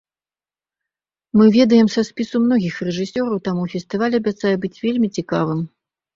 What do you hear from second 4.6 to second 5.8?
быць вельмі цікавым.